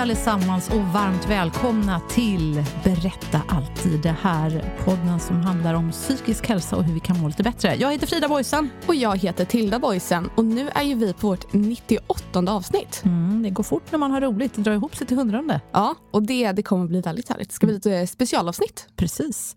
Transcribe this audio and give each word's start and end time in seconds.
Allesammans 0.00 0.68
och 0.70 0.80
varmt 0.80 1.30
välkomna 1.30 2.00
till 2.00 2.64
Berätta 2.84 3.42
alltid. 3.48 4.02
Det 4.02 4.16
här 4.20 4.76
podden 4.84 5.20
som 5.20 5.36
handlar 5.36 5.74
om 5.74 5.90
psykisk 5.90 6.46
hälsa 6.48 6.76
och 6.76 6.84
hur 6.84 6.94
vi 6.94 7.00
kan 7.00 7.20
må 7.20 7.28
lite 7.28 7.42
bättre. 7.42 7.74
Jag 7.74 7.92
heter 7.92 8.06
Frida 8.06 8.28
Boysen. 8.28 8.70
Och 8.86 8.94
jag 8.94 9.18
heter 9.18 9.44
Tilda 9.44 9.78
Boysen 9.78 10.30
och 10.36 10.44
nu 10.44 10.68
är 10.74 10.82
ju 10.82 10.94
vi 10.94 11.12
på 11.12 11.26
vårt 11.26 11.52
98 11.52 12.44
avsnitt. 12.48 13.02
Mm, 13.04 13.42
det 13.42 13.50
går 13.50 13.62
fort 13.62 13.92
när 13.92 13.98
man 13.98 14.10
har 14.10 14.20
roligt. 14.20 14.54
Det 14.54 14.62
drar 14.62 14.72
ihop 14.72 14.96
sig 14.96 15.06
till 15.06 15.16
hundrande. 15.16 15.60
Ja, 15.72 15.94
och 16.10 16.22
det, 16.22 16.52
det 16.52 16.62
kommer 16.62 16.86
bli 16.86 17.00
väldigt 17.00 17.28
härligt. 17.28 17.48
Det 17.48 17.54
ska 17.54 17.66
bli 17.66 17.74
lite 17.74 18.06
specialavsnitt. 18.06 18.88
Precis. 18.96 19.56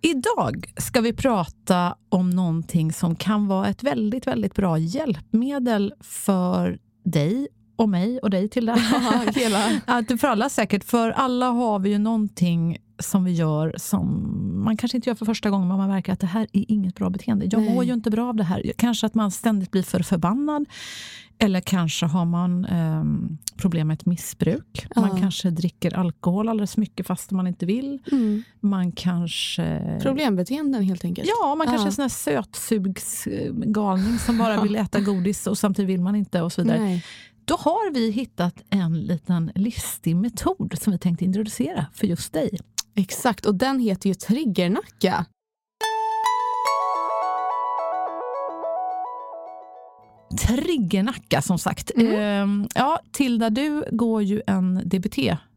Idag 0.00 0.72
ska 0.76 1.00
vi 1.00 1.12
prata 1.12 1.96
om 2.08 2.30
någonting 2.30 2.92
som 2.92 3.16
kan 3.16 3.48
vara 3.48 3.68
ett 3.68 3.82
väldigt, 3.82 4.26
väldigt 4.26 4.54
bra 4.54 4.78
hjälpmedel 4.78 5.94
för 6.00 6.78
dig 7.04 7.48
och 7.76 7.88
mig 7.88 8.18
och 8.18 8.30
dig 8.30 8.48
Tilda. 8.48 8.74
hela. 9.34 9.80
Att 9.86 10.20
för 10.20 10.28
alla 10.28 10.48
säkert, 10.48 10.84
för 10.84 11.10
alla 11.10 11.46
har 11.50 11.78
vi 11.78 11.90
ju 11.90 11.98
någonting 11.98 12.76
som 12.98 13.24
vi 13.24 13.32
gör 13.32 13.74
som 13.78 14.22
man 14.64 14.76
kanske 14.76 14.98
inte 14.98 15.10
gör 15.10 15.14
för 15.14 15.26
första 15.26 15.50
gången, 15.50 15.68
men 15.68 15.76
man 15.76 15.88
märker 15.88 16.12
att 16.12 16.20
det 16.20 16.26
här 16.26 16.42
är 16.52 16.64
inget 16.68 16.94
bra 16.94 17.10
beteende. 17.10 17.48
Jag 17.50 17.62
Nej. 17.62 17.74
mår 17.74 17.84
ju 17.84 17.92
inte 17.92 18.10
bra 18.10 18.28
av 18.28 18.36
det 18.36 18.44
här. 18.44 18.72
Kanske 18.76 19.06
att 19.06 19.14
man 19.14 19.30
ständigt 19.30 19.70
blir 19.70 19.82
för 19.82 20.00
förbannad. 20.02 20.64
Eller 21.38 21.60
kanske 21.60 22.06
har 22.06 22.24
man 22.24 22.64
ehm, 22.64 23.38
problem 23.56 23.88
med 23.88 23.94
ett 23.94 24.06
missbruk. 24.06 24.86
Man 24.96 25.08
Ja. 25.12 25.16
kanske 25.20 25.50
dricker 25.50 25.96
alkohol 25.96 26.48
alldeles 26.48 26.76
mycket 26.76 27.06
fast 27.06 27.30
man 27.30 27.46
inte 27.46 27.66
vill. 27.66 27.98
Man 28.60 28.92
kanske... 28.92 29.98
Problembeteenden 30.02 30.82
helt 30.82 31.04
enkelt. 31.04 31.28
Ja, 31.42 31.54
man 31.54 31.66
kanske 31.66 31.86
Ja. 31.86 31.88
är 31.88 31.92
sån 31.92 32.02
här 32.02 32.88
sötsugsgalning 32.88 34.18
som 34.18 34.38
bara 34.38 34.62
vill 34.62 34.76
äta 34.76 35.00
godis 35.00 35.46
och 35.46 35.58
samtidigt 35.58 35.88
vill 35.88 36.00
man 36.00 36.16
inte 36.16 36.42
och 36.42 36.52
så 36.52 36.62
vidare. 36.62 36.78
Nej. 36.78 37.04
Då 37.48 37.54
har 37.54 37.90
vi 37.90 38.10
hittat 38.10 38.62
en 38.70 39.00
liten 39.00 39.52
listig 39.54 40.16
metod 40.16 40.74
som 40.80 40.92
vi 40.92 40.98
tänkte 40.98 41.24
introducera 41.24 41.86
för 41.92 42.06
just 42.06 42.32
dig. 42.32 42.58
Exakt, 42.94 43.46
och 43.46 43.54
den 43.54 43.78
heter 43.78 44.08
ju 44.08 44.14
triggernacka. 44.14 45.26
Triggernacka 50.46 51.42
som 51.42 51.58
sagt. 51.58 51.90
Ehm, 51.96 52.68
ja, 52.74 53.00
Tilda, 53.12 53.50
du 53.50 53.84
går 53.92 54.22
ju 54.22 54.42
en 54.46 54.82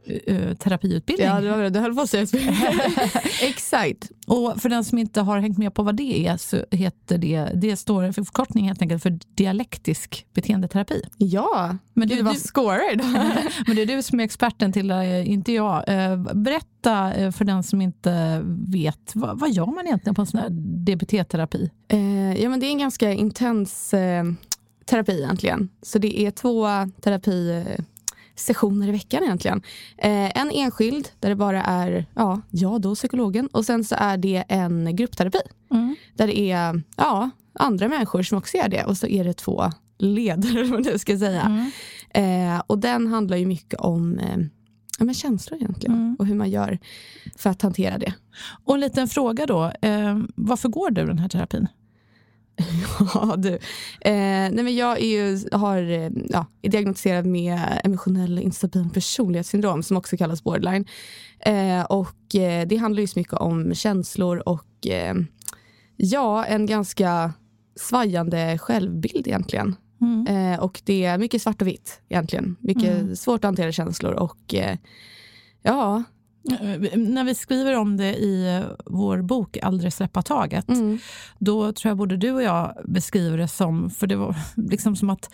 DBT-terapiutbildning. 0.09 1.27
Ja, 1.27 1.41
det 1.41 1.49
var 1.49 1.57
det. 1.57 1.69
Du 1.69 1.79
höll 1.79 1.95
på 1.95 2.01
att 2.01 2.09
säga 2.09 2.25
Exakt. 3.41 4.09
Och 4.27 4.61
för 4.61 4.69
den 4.69 4.83
som 4.83 4.97
inte 4.97 5.21
har 5.21 5.39
hängt 5.39 5.57
med 5.57 5.73
på 5.73 5.83
vad 5.83 5.95
det 5.95 6.27
är 6.27 6.37
så 6.37 6.65
heter 6.71 7.17
det, 7.17 7.49
det 7.55 7.75
står 7.77 8.11
för 8.11 8.23
förkortning 8.23 8.67
helt 8.67 8.81
enkelt 8.81 9.03
för 9.03 9.19
dialektisk 9.35 10.25
beteendeterapi. 10.33 11.01
Ja, 11.17 11.75
Men 11.93 12.07
du- 12.07 12.21
du- 12.21 12.33
scorar 12.35 12.93
idag. 12.93 13.07
Men 13.67 13.75
det 13.75 13.81
är 13.81 13.85
du 13.85 14.01
som 14.03 14.19
är 14.19 14.23
experten 14.23 14.71
till 14.73 14.87
det, 14.87 15.25
inte 15.25 15.51
jag. 15.51 15.83
Eh, 15.87 16.17
Berätta 16.33 17.13
eh, 17.13 17.31
för 17.31 17.45
den 17.45 17.63
som 17.63 17.81
inte 17.81 18.41
vet, 18.67 19.11
vad, 19.15 19.39
vad 19.39 19.51
gör 19.51 19.65
man 19.65 19.87
egentligen 19.87 20.15
på 20.15 20.21
en 20.21 20.25
sån 20.27 20.39
här 20.39 20.49
DBT-terapi? 20.85 21.69
Eh, 21.87 22.41
ja, 22.43 22.49
men 22.49 22.59
det 22.59 22.65
är 22.65 22.71
en 22.71 22.77
ganska 22.77 23.11
intens 23.13 23.93
eh, 23.93 24.23
terapi 24.85 25.11
egentligen. 25.23 25.69
Så 25.81 25.99
det 25.99 26.19
är 26.21 26.31
två 26.31 26.67
terapisessioner 28.39 28.87
i 28.87 28.91
veckan 28.91 29.23
egentligen. 29.23 29.61
Eh, 29.97 30.41
en 30.41 30.51
enskild 30.51 31.09
där 31.19 31.29
det 31.29 31.35
bara 31.35 31.63
är 31.63 32.05
ja, 32.15 32.41
jag 32.49 32.81
då, 32.81 32.95
psykologen. 32.95 33.47
Och 33.47 33.65
sen 33.65 33.83
så 33.83 33.95
är 33.97 34.17
det 34.17 34.43
en 34.47 34.95
gruppterapi. 34.95 35.39
Där 36.15 36.27
det 36.27 36.39
är 36.39 36.83
ja, 36.97 37.29
andra 37.53 37.87
människor 37.87 38.23
som 38.23 38.37
också 38.37 38.57
gör 38.57 38.69
det. 38.69 38.83
Och 38.85 38.97
så 38.97 39.07
är 39.07 39.23
det 39.23 39.33
två 39.33 39.71
ledare, 39.99 40.63
vad 40.71 40.83
du 40.83 40.99
ska 40.99 41.17
säga. 41.17 41.71
Eh, 42.13 42.61
och 42.67 42.79
den 42.79 43.07
handlar 43.07 43.37
ju 43.37 43.45
mycket 43.45 43.79
om 43.79 44.19
eh, 44.19 44.37
ja, 44.99 45.05
men 45.05 45.13
känslor 45.13 45.59
egentligen. 45.59 46.15
Och 46.19 46.25
hur 46.25 46.35
man 46.35 46.49
gör 46.49 46.79
för 47.35 47.49
att 47.49 47.61
hantera 47.61 47.97
det. 47.97 48.13
Och 48.65 48.73
en 48.73 48.79
liten 48.79 49.07
fråga 49.07 49.45
då, 49.45 49.71
eh, 49.81 50.19
varför 50.35 50.69
går 50.69 50.91
du 50.91 51.05
den 51.05 51.19
här 51.19 51.29
terapin? 51.29 51.67
Ja, 53.13 53.35
du. 53.37 53.49
Eh, 54.01 54.51
nej 54.51 54.63
men 54.63 54.75
jag 54.75 55.01
ju, 55.01 55.39
har, 55.51 55.91
eh, 55.91 56.09
ja, 56.29 56.45
är 56.61 56.69
diagnostiserad 56.69 57.25
med 57.25 57.81
emotionell 57.83 58.39
instabil 58.39 58.89
personlighetssyndrom 58.93 59.83
som 59.83 59.97
också 59.97 60.17
kallas 60.17 60.43
borderline. 60.43 60.85
Eh, 61.39 61.81
och 61.81 62.35
eh, 62.35 62.67
det 62.67 62.75
handlar 62.75 63.01
ju 63.01 63.07
så 63.07 63.19
mycket 63.19 63.33
om 63.33 63.75
känslor 63.75 64.43
och 64.45 64.87
eh, 64.87 65.15
ja, 65.95 66.45
en 66.45 66.65
ganska 66.65 67.33
svajande 67.75 68.57
självbild 68.57 69.27
egentligen. 69.27 69.75
Eh, 70.29 70.59
och 70.59 70.81
det 70.85 71.05
är 71.05 71.17
mycket 71.17 71.41
svart 71.41 71.61
och 71.61 71.67
vitt 71.67 72.01
egentligen. 72.09 72.55
Mycket 72.59 73.19
svårt 73.19 73.39
att 73.39 73.47
hantera 73.47 73.71
känslor 73.71 74.13
och 74.13 74.55
ja, 75.61 76.03
När 76.95 77.23
vi 77.23 77.35
skriver 77.35 77.77
om 77.77 77.97
det 77.97 78.15
i 78.15 78.57
eh, 78.57 78.71
vår 78.85 79.21
bok 79.21 79.57
Aldrig 79.61 79.93
släppa 79.93 80.21
taget, 80.21 80.65
då 81.37 81.71
tror 81.71 81.89
jag 81.89 81.97
både 81.97 82.17
du 82.17 82.31
och 82.31 82.43
jag 82.43 82.77
beskriver 82.85 83.37
det 83.37 83.47
som, 83.47 83.89
för 83.89 84.07
det 84.07 84.15
var 84.15 84.35
liksom 84.55 84.95
som 84.95 85.09
att 85.09 85.33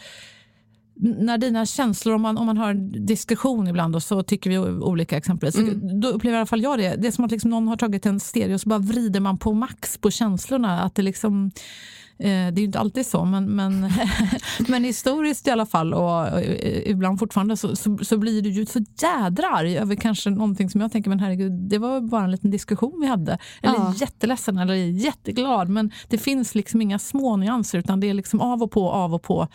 när 0.98 1.38
dina 1.38 1.66
känslor, 1.66 2.16
om 2.16 2.22
man, 2.22 2.38
om 2.38 2.46
man 2.46 2.58
har 2.58 2.70
en 2.70 3.06
diskussion 3.06 3.68
ibland 3.68 3.96
och 3.96 4.04
så 4.04 4.24
tycker 4.24 4.50
vi 4.50 4.58
olika 4.60 5.18
exempelvis, 5.18 5.56
då 6.02 6.08
upplever 6.08 6.38
i 6.38 6.40
alla 6.40 6.46
fall 6.46 6.62
jag 6.62 6.80
det. 6.80 6.96
Det 6.96 7.08
är 7.08 7.12
som 7.12 7.26
att 7.26 7.32
liksom 7.32 7.50
någon 7.50 7.68
har 7.68 7.78
tagit 7.78 8.06
en 8.06 8.20
stereo 8.20 8.54
och 8.54 8.62
så 8.62 8.70
bara 8.70 8.80
vrider 8.80 9.20
man 9.20 9.38
på 9.38 9.54
max 9.54 9.98
på 9.98 10.12
känslorna. 10.12 10.82
Att 10.82 10.96
det 10.96 11.02
liksom 11.02 11.52
Eh, 11.52 12.05
Det 12.18 12.28
är 12.30 12.58
ju 12.58 12.64
inte 12.64 12.80
alltid 12.80 13.06
så, 13.06 13.26
men, 13.26 13.56
men, 13.56 13.92
men 14.68 14.84
historiskt 14.84 15.48
i 15.48 15.52
alla 15.52 15.66
fall 15.66 15.94
och 15.94 16.28
eh, 16.28 16.92
ibland 16.92 17.20
fortfarande 17.20 17.58
så, 17.58 17.76
så, 17.76 17.98
så 18.02 18.18
blir 18.18 18.42
du 18.42 18.50
ju 18.50 18.66
så 18.66 18.80
jädra 19.02 19.48
arg 19.48 19.78
över 19.78 19.96
kanske 19.96 20.30
någonting 20.30 20.70
som 20.70 20.82
jag 20.82 20.92
tänker, 20.92 21.10
men 21.10 21.20
herregud, 21.20 21.52
det 21.52 21.78
var 21.78 22.02
bara 22.02 22.24
en 22.24 22.32
liten 22.32 22.52
diskussion 22.52 22.98
vi 23.02 23.08
hade. 23.08 23.38
Eller 23.62 23.76
Ja. 23.76 23.94
jätteledsen 24.00 24.58
eller 24.58 24.74
jätteglad, 24.76 25.70
men 25.70 25.92
det 26.08 26.18
finns 26.18 26.56
liksom 26.56 26.82
inga 26.82 27.00
små 27.00 27.38
nyanser 27.38 27.80
utan 27.80 28.00
det 28.00 28.10
är 28.10 28.14
liksom 28.14 28.42
av 28.42 28.64
och 28.64 28.72
på, 28.72 28.90
av 28.92 29.14
och 29.14 29.24
på. 29.24 29.48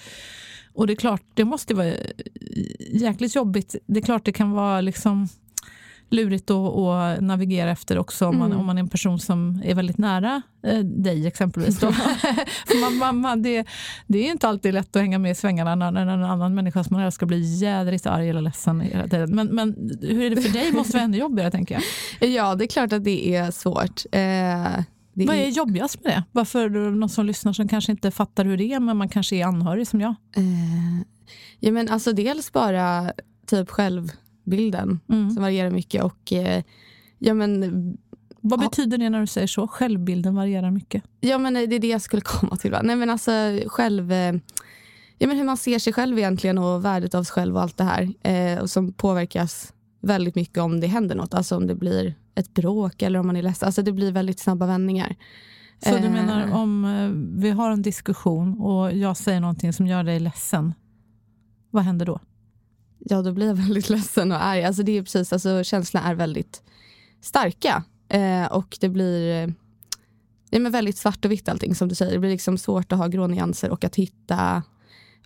Och 0.74 0.86
det 0.86 0.92
är 0.92 0.96
klart, 0.96 1.22
det 1.34 1.44
måste 1.44 1.74
vara 1.74 1.92
jäkligt 2.90 3.34
jobbigt. 3.34 3.76
Det 3.86 4.00
är 4.00 4.04
klart 4.04 4.24
det 4.24 4.32
kan 4.32 4.50
vara 4.50 4.80
liksom 4.80 5.28
lurigt 6.10 6.50
att, 6.50 6.76
att 6.76 7.20
navigera 7.20 7.70
efter 7.70 7.98
också 7.98 8.26
om 8.26 8.38
man, 8.38 8.52
om 8.52 8.66
man 8.66 8.78
är 8.78 8.80
en 8.80 8.88
person 8.88 9.18
som 9.18 9.62
är 9.64 9.74
väldigt 9.74 9.98
nära 9.98 10.42
eh, 10.66 10.78
dig 10.78 11.26
exempelvis. 11.26 11.78
För 12.66 12.80
man, 12.80 12.96
man, 12.96 13.20
man, 13.20 13.42
det, 13.42 13.66
det 14.06 14.18
är 14.18 14.30
inte 14.30 14.48
alltid 14.48 14.74
lätt 14.74 14.96
att 14.96 15.02
hänga 15.02 15.18
med 15.18 15.30
i 15.30 15.34
svängarna 15.34 15.74
när, 15.74 15.92
när 15.92 16.06
en 16.08 16.24
annan 16.24 16.54
människa 16.54 16.84
som 16.84 16.96
man 16.96 17.06
älskar 17.06 17.26
blir 17.26 17.62
jädrigt 17.62 18.06
arg 18.06 18.28
eller 18.28 18.40
ledsen. 18.40 18.80
hela 18.80 19.08
tiden. 19.08 19.34
Men, 19.34 19.46
men 19.46 19.90
hur 20.00 20.22
är 20.22 20.30
det 20.30 20.42
för 20.42 20.52
dig? 20.52 20.72
måste 20.72 20.96
vara 20.96 21.04
ännu 21.04 21.18
jobbigare 21.18 21.50
tänker 21.50 21.80
jag. 22.20 22.30
ja, 22.30 22.54
det 22.54 22.64
är 22.64 22.68
klart 22.68 22.92
att 22.92 23.04
det 23.04 23.34
är 23.36 23.50
svårt. 23.50 24.04
Eh, 24.12 24.84
det 25.14 25.26
Vad 25.26 25.36
är 25.36 25.48
jobbigast 25.48 26.04
med 26.04 26.12
det? 26.12 26.24
Varför 26.32 26.64
är 26.64 26.70
det 26.70 26.90
någon 26.90 27.08
som 27.08 27.26
lyssnar 27.26 27.52
som 27.52 27.68
kanske 27.68 27.92
inte 27.92 28.10
fattar 28.10 28.44
hur 28.44 28.56
det 28.56 28.72
är 28.72 28.80
men 28.80 28.96
man 28.96 29.08
kanske 29.08 29.36
är 29.36 29.44
anhörig 29.44 29.88
som 29.88 30.00
jag? 30.00 30.14
Eh, 30.36 30.44
ja, 31.60 31.72
men 31.72 31.88
alltså 31.88 32.12
dels 32.12 32.52
bara 32.52 33.12
typ 33.46 33.70
självbilden 34.50 35.00
Mm. 35.08 35.30
som 35.30 35.42
varierar 35.42 35.70
mycket 35.70 36.02
och 36.04 36.32
eh, 36.32 36.62
ja, 37.18 37.34
men, 37.34 37.96
Vad 38.42 38.62
Ja. 38.62 38.68
betyder 38.68 38.98
det 38.98 39.10
när 39.10 39.20
du 39.20 39.26
säger 39.26 39.46
så? 39.46 39.68
Självbilden 39.68 40.34
varierar 40.34 40.70
mycket. 40.70 41.02
Ja, 41.20 41.38
men 41.38 41.54
det 41.54 41.60
är 41.60 41.78
det 41.78 41.88
jag 41.88 42.02
skulle 42.02 42.22
komma 42.24 42.56
till. 42.56 42.70
Va? 42.70 42.80
Nej, 42.82 42.96
men 42.96 43.10
alltså, 43.10 43.30
själv, 43.66 44.12
eh, 44.12 44.34
ja, 45.18 45.26
men 45.26 45.36
hur 45.36 45.44
man 45.44 45.56
ser 45.56 45.78
sig 45.78 45.92
själv 45.92 46.18
egentligen 46.18 46.58
och 46.58 46.84
värdet 46.84 47.14
av 47.14 47.24
sig 47.24 47.32
själv 47.32 47.56
och 47.56 47.62
allt 47.62 47.76
det 47.76 47.84
här. 47.84 48.08
Eh, 48.22 48.58
och 48.60 48.70
som 48.70 48.92
påverkas 48.92 49.72
väldigt 50.02 50.34
mycket 50.34 50.58
om 50.58 50.80
det 50.80 50.86
händer 50.86 51.14
något. 51.16 51.34
Alltså 51.34 51.56
om 51.56 51.66
det 51.66 51.74
blir 51.74 52.14
ett 52.34 52.54
bråk 52.54 53.02
eller 53.02 53.18
om 53.18 53.26
man 53.26 53.36
är 53.36 53.42
ledsen. 53.42 53.66
Alltså 53.66 53.82
det 53.82 53.92
blir 53.92 54.12
väldigt 54.12 54.38
snabba 54.40 54.66
vändningar. 54.66 55.16
Så 55.82 55.90
du 55.90 56.04
Eh. 56.06 56.12
menar 56.12 56.52
om 56.52 56.84
eh, 56.84 57.40
vi 57.42 57.50
har 57.50 57.70
en 57.70 57.82
diskussion 57.82 58.58
och 58.60 58.92
jag 58.92 59.16
säger 59.16 59.40
någonting 59.40 59.72
som 59.72 59.86
gör 59.86 60.04
dig 60.04 60.20
ledsen, 60.20 60.74
vad 61.70 61.82
händer 61.84 62.06
då? 62.06 62.20
Ja, 63.00 63.22
då 63.22 63.32
blir 63.32 63.46
jag 63.46 63.54
väldigt 63.66 63.88
ledsen 63.88 64.32
och 64.32 64.44
arg. 64.44 64.64
Alltså 64.64 64.82
det 64.82 64.98
är 64.98 65.02
precis, 65.02 65.32
alltså 65.32 65.64
känslorna 65.64 66.08
är 66.08 66.14
väldigt 66.14 66.62
starka. 67.20 67.84
Eh, 68.08 68.46
och 68.46 68.76
det 68.80 68.88
blir 68.88 69.54
ja, 70.50 70.58
men 70.58 70.72
väldigt 70.72 70.96
svart 70.96 71.24
och 71.24 71.32
vitt 71.32 71.48
allting 71.48 71.74
som 71.74 71.88
du 71.88 71.94
säger. 71.94 72.12
Det 72.12 72.18
blir 72.18 72.30
liksom 72.30 72.58
svårt 72.58 72.92
att 72.92 72.98
ha 72.98 73.06
grå 73.06 73.26
nyanser 73.26 73.70
och 73.70 73.84
att 73.84 73.96
hitta 73.96 74.62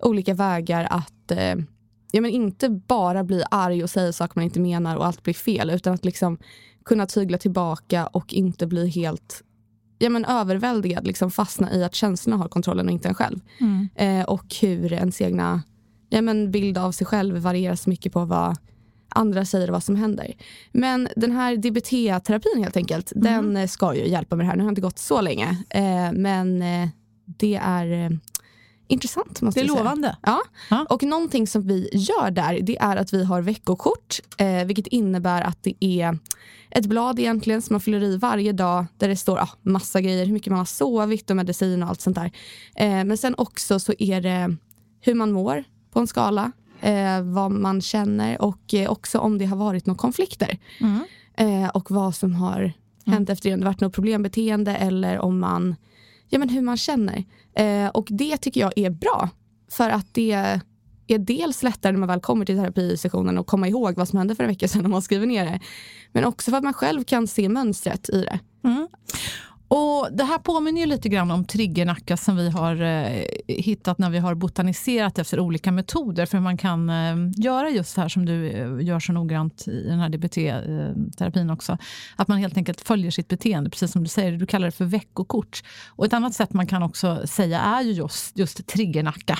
olika 0.03 0.35
vägar 0.35 0.87
att 0.91 1.31
eh, 1.31 1.55
ja, 2.13 2.21
men 2.21 2.31
inte 2.31 2.69
bara 2.69 3.25
bli 3.25 3.43
arg 3.51 3.83
och 3.83 3.91
säga 3.91 4.13
saker 4.13 4.33
man 4.37 4.45
inte 4.45 4.61
menar 4.61 4.97
och 4.97 5.07
allt 5.07 5.23
blir 5.23 5.35
fel. 5.35 5.71
Utan 5.71 5.95
att 5.95 6.05
liksom 6.05 6.39
kunna 6.85 7.07
tygla 7.07 7.39
tillbaka 7.39 8.07
och 8.07 8.35
inte 8.35 8.67
bli 8.67 8.89
helt 8.89 9.43
ja, 9.99 10.11
men 10.11 10.25
överväldigad. 10.25 11.07
Liksom 11.07 11.31
fastna 11.31 11.73
i 11.73 11.85
att 11.85 11.95
känslorna 11.95 12.37
har 12.37 12.49
kontrollen 12.49 12.87
och 12.87 12.93
inte 12.93 13.09
en 13.09 13.15
själv. 13.15 13.41
Eh, 13.95 14.23
och 14.23 14.55
hur 14.61 14.93
ens 14.93 15.21
egna 15.21 15.63
ja, 16.15 16.23
men 16.23 16.51
bild 16.51 16.79
av 16.79 16.93
sig 16.93 17.07
själv 17.07 17.37
varierar 17.37 17.75
så 17.75 17.91
mycket 17.91 18.13
på 18.13 18.25
vad 18.25 18.57
andra 19.09 19.45
säger 19.45 19.69
och 19.69 19.73
vad 19.73 19.85
som 19.85 19.97
händer. 19.97 20.33
Men 20.73 21.09
den 21.17 21.33
här 21.33 21.57
DBT-terapin 21.57 22.63
helt 22.63 22.77
enkelt, 22.77 23.13
den 23.17 23.57
eh, 23.57 23.67
ska 23.67 23.95
ju 23.95 24.09
hjälpa 24.09 24.37
med 24.37 24.47
det 24.47 24.49
här. 24.51 24.57
Nu 24.57 24.63
har 24.63 24.69
det 24.69 24.73
inte 24.73 24.81
gått 24.81 24.99
så 24.99 25.21
länge, 25.21 25.49
eh, 25.71 26.13
men 26.13 26.63
eh, 26.63 26.89
det 27.27 27.55
är 27.63 28.05
eh, 28.05 28.11
intressant 28.89 29.43
måste 29.43 29.61
Det 29.61 29.65
är 29.65 29.67
jag 29.69 29.77
säga. 29.77 29.85
lovande. 29.85 30.17
Ja. 30.23 30.41
Ja. 30.71 30.87
och 30.91 31.03
någonting 31.03 31.47
som 31.47 31.63
vi 31.63 31.89
gör 31.93 32.31
där 32.31 32.59
det 32.63 32.79
är 32.81 32.97
att 32.97 33.13
vi 33.13 33.25
har 33.25 33.43
veckokort 33.43 34.21
eh, 34.39 34.65
vilket 34.65 34.87
innebär 34.87 35.43
att 35.43 35.63
det 35.63 35.75
är 35.81 36.19
ett 36.71 36.87
blad 36.87 37.19
egentligen 37.19 37.63
som 37.63 37.75
man 37.75 37.81
fyller 37.81 38.03
i 38.03 38.17
varje 38.17 38.53
dag 38.53 38.87
där 38.99 39.09
det 39.09 39.17
står 39.17 39.39
ah, 39.39 39.49
massa 39.63 40.01
grejer, 40.01 40.27
hur 40.27 40.33
mycket 40.33 40.51
man 40.51 40.59
har 40.59 40.65
sovit 40.67 41.31
och 41.31 41.37
medicin 41.37 41.83
och 41.83 41.89
allt 41.89 42.01
sånt 42.01 42.17
där. 42.17 42.31
Men 43.05 43.19
sen 43.19 43.35
också 43.39 43.79
så 43.81 43.93
är 43.99 44.21
det 44.21 44.57
hur 45.01 45.15
man 45.15 45.33
mår 45.33 45.65
på 45.95 46.01
en 46.01 46.07
skala, 46.07 46.53
eh, 46.81 47.23
vad 47.23 47.51
man 47.51 47.81
känner 47.81 48.43
och 48.43 48.75
eh, 48.75 48.91
också 48.91 49.19
om 49.19 49.39
det 49.39 49.45
har 49.45 49.57
varit 49.57 49.87
några 49.87 49.99
konflikter. 49.99 50.59
Mm. 50.81 51.05
Eh, 51.37 51.69
och 51.69 51.91
vad 51.91 52.15
som 52.15 52.35
har 52.35 52.73
hänt 53.07 53.31
efter 53.31 53.49
det, 53.49 53.55
om 53.55 53.61
det 53.61 53.67
varit 53.67 53.81
något 53.81 53.95
problembeteende 53.95 54.77
eller 54.77 55.19
om 55.19 55.39
man, 55.39 55.77
ja 56.29 56.39
men 56.39 56.49
hur 56.49 56.63
man 56.63 56.77
känner. 56.77 57.25
Eh, 57.55 57.89
och 57.89 58.07
det 58.11 58.37
tycker 58.37 58.61
jag 58.61 58.73
är 58.77 58.91
bra. 58.91 59.29
För 59.71 59.91
att 59.91 60.07
det 60.13 60.33
är 61.07 61.19
dels 61.19 61.63
lättare 61.63 61.93
när 61.93 61.99
man 61.99 62.09
väl 62.09 62.21
kommer 62.21 62.45
till 62.45 62.57
terapisessionen 62.57 63.39
och 63.39 63.47
komma 63.47 63.69
ihåg 63.69 63.97
vad 63.97 64.09
som 64.09 64.19
hände 64.19 64.35
för 64.35 64.45
en 64.45 64.49
vecka 64.49 64.69
sedan 64.69 64.83
när 64.83 64.89
man 64.89 65.03
skriver 65.03 65.27
ner 65.27 65.45
det. 65.45 65.61
Men 66.13 66.25
också 66.25 66.51
för 66.51 66.59
att 66.59 66.65
man 66.65 66.73
själv 66.73 67.05
kan 67.05 67.27
se 67.27 67.49
mönstret 67.49 68.09
i 68.09 68.21
det. 68.21 68.39
Mm. 68.65 68.89
Och 69.77 70.09
Det 70.13 70.25
här 70.25 70.39
påminner 70.39 70.81
ju 70.81 70.87
lite 70.87 71.09
grann 71.09 71.31
om 71.31 71.45
triggernacka 71.45 72.17
som 72.17 72.37
vi 72.37 72.51
har 72.51 72.83
eh, 72.83 73.25
hittat 73.49 73.99
när 73.99 74.11
vi 74.11 74.19
har 74.19 74.35
botaniserat 74.35 75.19
efter 75.19 75.41
olika 75.41 75.73
metoder 75.73 76.27
för 76.27 76.39
hur 76.39 76.45
man 76.45 76.57
kan 76.57 76.91
eh, 76.91 77.17
göra 77.37 77.71
just 77.71 77.95
det 77.95 78.01
här 78.01 78.09
som 78.09 78.27
du 78.27 78.51
eh, 78.51 78.87
gör 78.87 79.01
så 79.01 79.13
noggrant 79.13 79.69
i 79.69 79.83
den 79.83 79.99
här 79.99 80.09
DBT-terapin 80.09 81.51
också. 81.51 81.79
Att 82.17 82.29
man 82.29 82.39
helt 82.39 82.57
enkelt 82.57 82.81
följer 82.81 83.11
sitt 83.11 83.29
beteende, 83.29 83.71
precis 83.71 83.93
som 83.93 84.03
du 84.03 84.09
säger, 84.09 84.33
du 84.33 84.47
kallar 84.47 84.67
det 84.67 84.73
för 84.73 84.85
veckokort. 84.85 85.63
Och 85.89 86.05
ett 86.05 86.13
annat 86.13 86.35
sätt 86.35 86.53
man 86.53 86.67
kan 86.67 86.83
också 86.83 87.27
säga 87.27 87.61
är 87.61 87.83
ju 87.83 87.93
just, 87.93 88.39
just 88.39 88.67
triggernacka. 88.67 89.39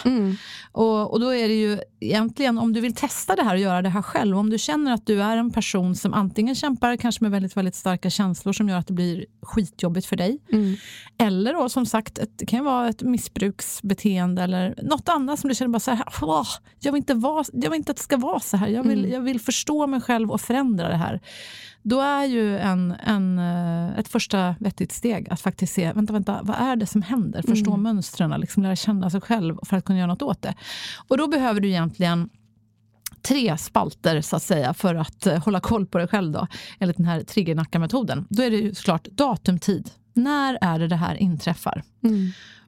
Och, 0.73 1.13
och 1.13 1.21
då 1.21 1.35
är 1.35 1.49
det 1.49 1.55
ju 1.55 1.79
egentligen, 2.01 2.59
om 2.59 2.73
du 2.73 2.81
vill 2.81 2.95
testa 2.95 3.37
det 3.37 3.43
här 3.43 3.55
och 3.55 3.61
göra 3.61 3.83
det 3.83 3.89
här 3.89 4.03
själv, 4.03 4.39
om 4.39 4.51
du 4.51 4.59
känner 4.59 4.93
att 4.93 5.07
du 5.07 5.23
är 5.23 5.37
en 5.37 5.51
person 5.51 5.97
som 5.97 6.15
antingen 6.15 6.55
kämpar 6.55 6.97
kanske 6.97 7.25
med 7.25 7.31
väldigt, 7.31 7.57
väldigt 7.57 7.75
starka 7.75 8.11
känslor 8.11 8.53
som 8.53 8.69
gör 8.69 8.79
att 8.79 8.87
det 8.87 8.93
blir 8.93 9.27
skitjobbigt 9.43 10.07
för 10.07 10.17
dig. 10.17 10.24
Eller 11.19 11.53
då, 11.53 11.69
som 11.69 11.87
sagt, 11.87 12.19
ett, 12.19 12.39
det 12.39 12.47
kan 12.47 12.65
vara 12.65 12.89
ett 12.89 13.03
missbruksbeteende 13.03 14.43
eller 14.43 14.75
något 14.83 15.09
annat 15.09 15.41
som 15.41 15.49
du 15.49 15.55
känner 15.55 15.73
bara 15.73 15.81
så 15.81 15.91
här, 15.91 16.05
"Åh, 16.23 16.47
jag, 16.81 16.93
vill 16.93 16.99
inte 16.99 17.15
vara, 17.15 17.45
jag 17.53 17.71
vill 17.71 17.79
inte 17.79 17.91
att 17.91 17.97
det 17.97 18.03
ska 18.03 18.17
vara 18.17 18.41
så 18.41 18.57
här. 18.57 18.69
Jag 18.69 18.83
vill, 18.83 19.11
jag 19.11 19.21
vill 19.21 19.41
förstå 19.41 19.87
mig 19.87 20.01
själv 20.01 20.31
och 20.31 20.41
förändra 20.41 20.89
det 20.89 20.97
här. 20.97 21.21
Då 21.83 22.01
är 22.01 22.25
ju 22.25 22.59
en, 22.59 22.95
en, 23.07 23.39
eh, 23.39 23.99
ett 23.99 24.09
första 24.09 24.55
vettigt 24.61 24.93
steg 24.93 25.29
att 25.31 25.41
faktiskt 25.41 25.75
se, 25.75 25.93
vänta, 25.93 26.13
vänta, 26.13 26.41
vad 26.43 26.57
är 26.57 26.77
det 26.77 26.87
som 26.87 27.03
händer? 27.03 27.43
Förstå 27.43 27.77
mönstren, 27.77 28.41
liksom 28.41 28.63
lära 28.63 28.77
känna 28.77 29.11
sig 29.11 29.21
själv 29.21 29.59
för 29.63 29.77
att 29.77 29.85
kunna 29.85 29.99
göra 29.99 30.07
något 30.07 30.23
åt 30.23 30.43
det. 30.43 30.55
Och 31.09 31.19
då 31.19 31.29
behöver 31.29 31.61
du 31.61 31.69
egentligen 31.69 32.29
tre 33.23 33.59
spalter 33.59 34.21
så 34.21 34.37
att 34.37 34.43
säga 34.43 34.75
för 34.75 34.95
att 34.95 35.27
eh, 35.27 35.45
hålla 35.45 35.61
koll 35.61 35.87
på 35.87 35.99
dig 35.99 36.09
själv 36.09 36.33
då, 36.33 36.47
enligt 36.79 36.97
den 36.97 37.07
här 37.07 37.21
triggernacka-metoden. 37.23 38.27
Då 38.31 38.43
är 38.43 38.51
det 38.51 38.57
ju 38.57 38.75
såklart 38.75 39.05
datum, 39.05 39.59
tid. 39.59 39.91
När 40.15 40.59
är 40.61 40.79
det 40.79 40.89
det 40.89 40.97
här 40.97 41.15
inträffar? 41.15 41.83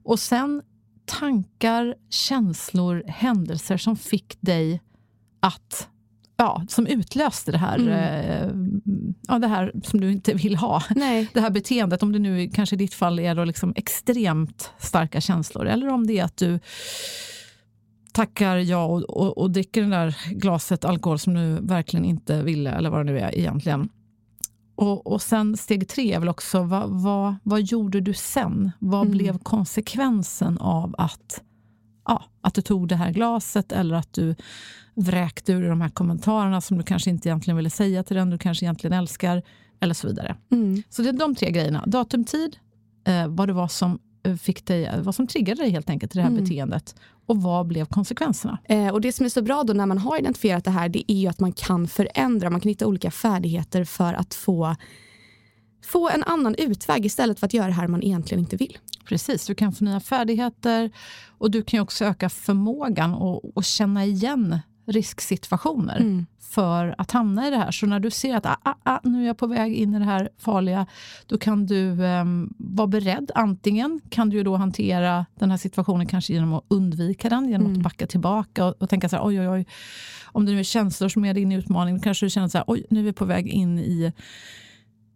Och 0.02 0.19
sen 0.19 0.62
tankar, 1.04 1.94
känslor, 2.10 3.02
händelser 3.06 3.76
som 3.76 3.96
fick 3.96 4.37
dig 4.40 4.81
att 5.40 5.88
Ja, 6.38 6.64
som 6.69 6.87
utlöste 6.87 7.52
det 7.52 7.58
här, 7.58 7.88
eh, 7.88 8.50
ja, 9.28 9.38
det 9.38 9.48
här 9.48 9.72
som 9.82 10.00
du 10.00 10.12
inte 10.12 10.34
vill 10.34 10.56
ha. 10.56 10.82
Nej. 10.90 11.28
Det 11.34 11.40
här 11.40 11.50
beteendet, 11.50 12.02
om 12.02 12.12
det 12.12 12.19
nu 12.19 12.48
kanske 12.48 12.76
i 12.76 12.78
ditt 12.78 12.94
fall 12.94 13.19
är 13.19 13.34
då 13.34 13.44
liksom 13.44 13.72
extremt 13.76 14.70
starka 14.78 15.20
känslor 15.20 15.66
eller 15.66 15.88
om 15.88 16.06
det 16.06 16.19
är 16.19 16.25
att 16.25 16.37
du 16.37 16.58
tackar 18.12 18.56
ja 18.56 18.84
och, 18.84 19.02
och, 19.02 19.38
och 19.38 19.50
dricker 19.50 19.82
det 19.82 19.88
där 19.88 20.16
glaset 20.31 20.84
alkohol 20.84 21.19
som 21.19 21.34
du 21.34 21.58
verkligen 21.60 22.04
inte 22.04 22.42
ville, 22.42 22.70
eller 22.70 22.90
vad 22.90 23.00
det 23.00 23.12
nu 23.12 23.19
är 23.19 23.38
egentligen. 23.38 23.88
Och, 24.76 25.06
och 25.06 25.23
sen 25.23 25.56
steg 25.56 25.88
tre 25.88 26.12
är 26.12 26.20
väl 26.20 26.28
också, 26.28 26.62
vad, 26.62 26.90
vad, 26.90 27.34
vad 27.43 27.62
gjorde 27.62 28.00
du 28.00 28.14
sen? 28.14 28.73
Vad 28.78 29.11
blev 29.11 29.38
konsekvensen 29.38 30.58
av 30.58 30.94
att, 30.99 31.43
ja, 32.05 32.25
att 32.40 32.55
du 32.55 32.62
tog 32.62 32.88
det 32.88 32.96
här 32.96 33.11
glaset 33.12 33.73
eller 33.73 33.94
att 33.94 34.12
du 34.12 34.34
vräkte 34.94 35.52
ur 35.52 35.69
de 35.69 35.81
här 35.81 35.88
kommentarerna 35.88 36.61
som 36.61 36.78
du 36.78 36.84
kanske 36.84 37.11
inte 37.11 37.28
egentligen 37.28 37.56
ville 37.56 37.70
säga 37.70 38.02
till 38.02 38.17
den 38.17 38.31
du 38.31 38.38
kanske 38.38 38.64
egentligen 38.64 38.99
älskar, 38.99 39.43
eller 39.81 39.94
så 39.94 40.06
vidare. 40.08 40.37
Så 40.88 41.02
det 41.02 41.08
är 41.08 41.12
de 41.12 41.34
tre 41.34 41.50
grejerna. 41.50 41.84
Datum, 41.87 42.25
tid, 42.25 42.56
eh, 43.06 43.28
vad 43.28 43.49
det 43.49 43.52
var 43.52 43.69
som 43.69 43.99
fick 44.34 44.67
dig, 44.67 44.90
vad 45.02 45.14
som 45.14 45.26
triggade 45.26 45.62
dig 45.62 45.70
helt 45.70 45.90
enkelt 45.90 46.12
till 46.12 46.18
det 46.18 46.25
här 46.25 46.30
beteendet 46.30 46.95
och 47.26 47.42
vad 47.42 47.66
blev 47.66 47.87
konsekvenserna? 47.87 48.59
Eh, 48.64 48.88
och 48.88 49.00
Det 49.00 49.12
som 49.12 49.26
är 49.26 49.30
så 49.30 49.42
bra 49.42 49.62
då 49.62 49.73
när 49.73 49.87
man 49.87 49.99
har 49.99 50.18
identifierat 50.18 50.64
det 50.64 50.71
här 50.71 50.88
det 50.88 51.12
är 51.12 51.16
ju 51.16 51.26
att 51.26 51.40
man 51.40 51.52
kan 51.52 51.88
förändra, 51.88 52.50
man 52.50 52.61
kan 52.61 52.68
hitta 52.68 52.87
olika 52.87 53.11
färdigheter 53.11 53.85
för 53.85 54.14
att 54.14 54.35
få, 54.35 54.76
få 55.85 56.09
en 56.09 56.25
annan 56.25 56.54
utväg 56.59 57.06
istället 57.06 57.40
för 57.40 57.47
att 57.47 57.54
göra 57.54 57.66
det 57.66 57.73
här 57.73 57.88
man 57.88 58.02
egentligen 58.02 58.40
inte 58.40 58.56
vill. 58.56 58.78
Precis, 59.09 59.47
du 59.47 59.54
kan 59.54 59.73
få 59.73 59.85
nya 59.85 60.00
färdigheter 60.00 60.90
och 61.38 61.50
du 61.50 61.62
kan 61.62 61.80
också 61.80 62.04
öka 62.04 62.28
förmågan 62.28 63.14
och, 63.14 63.56
och 63.56 63.64
känna 63.64 64.04
igen 64.04 64.59
risksituationer 64.87 66.25
för 66.40 66.95
att 66.99 67.11
hamna 67.11 67.49
i 67.49 67.50
det 67.50 67.57
här. 67.57 67.71
Så 67.71 67.87
när 67.87 68.00
du 68.00 68.11
ser 68.11 68.37
att 68.37 68.47
ah, 68.47 68.57
ah, 68.62 68.75
ah, 68.83 69.00
nu 69.02 69.23
är 69.23 69.26
jag 69.26 69.38
på 69.38 69.47
väg 69.47 69.75
in 69.75 69.95
i 69.95 69.99
det 69.99 70.05
här 70.05 70.28
farliga, 70.38 70.87
då 71.26 71.38
kan 71.38 71.66
du 71.66 72.07
ehm, 72.07 72.55
vara 72.59 72.87
beredd. 72.87 73.31
Antingen 73.35 74.00
kan 74.11 74.31
du 74.31 74.43
då 74.43 74.57
hantera 74.57 75.26
den 75.35 75.50
här 75.50 75.59
situationen 75.59 76.07
kanske 76.07 76.33
genom 76.33 76.52
att 76.52 76.64
undvika 76.69 77.28
den, 77.28 77.49
genom 77.49 77.73
att 77.73 77.78
backa 77.78 78.07
tillbaka 78.07 78.64
och, 78.64 78.83
och 78.83 78.90
tänka 78.90 79.09
så 79.09 79.16
här, 79.16 79.26
oj, 79.26 79.40
oj, 79.40 79.49
oj. 79.49 79.66
Om 80.25 80.47
det 80.47 80.52
nu 80.52 80.59
är 80.59 80.62
känslor 80.62 81.09
som 81.09 81.25
är 81.25 81.35
din 81.35 81.52
utmaning, 81.52 81.97
då 81.97 82.02
kanske 82.02 82.26
du 82.26 82.31
känner 82.31 82.49
så 82.49 82.59
här, 82.59 82.64
oj, 82.66 82.87
nu 82.90 83.00
är 83.00 83.05
vi 83.05 83.12
på 83.12 83.25
väg 83.25 83.49
in 83.49 83.78
i 83.78 84.12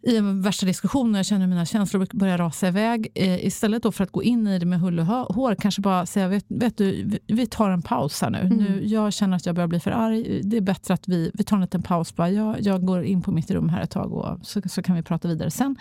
i 0.03 0.17
en 0.17 0.43
värsta 0.43 0.67
diskussion 0.67 1.13
när 1.13 1.19
jag 1.19 1.27
känner 1.27 1.47
mina 1.47 1.67
känslor 1.67 2.07
börjar 2.13 2.39
rasa 2.39 2.69
iväg. 2.69 3.09
Eh, 3.15 3.45
istället 3.47 3.83
då 3.83 3.93
för 3.93 4.05
att 4.05 4.11
gå 4.11 4.23
in 4.23 4.47
i 4.47 4.59
det 4.59 4.67
med 4.67 4.81
hull 4.81 5.01
och 5.01 5.07
hår, 5.07 5.55
kanske 5.55 5.83
bara 5.83 6.07
säga, 6.07 6.29
vet, 6.29 6.45
vet 6.49 6.77
du, 6.77 7.19
vi, 7.27 7.47
tar 7.47 7.71
en 7.71 7.83
paus 7.83 8.23
här 8.23 8.31
nu. 8.31 8.49
nu. 8.49 8.87
Jag 8.87 9.13
känner 9.13 9.37
att 9.37 9.47
jag 9.47 9.55
börjar 9.55 9.69
bli 9.69 9.81
för 9.81 9.91
arg. 9.91 10.41
Det 10.45 10.57
är 10.57 10.61
bättre 10.61 10.95
att 10.95 11.09
vi, 11.09 11.31
vi 11.35 11.45
tar 11.45 11.57
en 11.57 11.63
liten 11.63 11.83
paus. 11.83 12.17
Bara. 12.17 12.31
Jag, 12.31 12.61
jag 12.61 12.87
går 12.87 13.05
in 13.05 13.23
på 13.23 13.33
mitt 13.33 13.51
rum 13.51 13.69
här 13.69 13.83
ett 13.83 13.91
tag 13.91 14.13
och 14.13 14.47
så, 14.47 14.63
så 14.67 14.83
kan 14.83 14.97
vi 14.97 15.03
prata 15.03 15.29
vidare 15.29 15.51
sen. 15.51 15.77